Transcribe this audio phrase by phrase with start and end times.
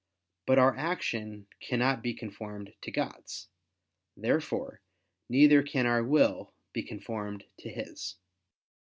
[0.47, 3.49] But our action cannot be conformed to God's.
[4.17, 4.81] Therefore
[5.29, 8.15] neither can our will be conformed to His.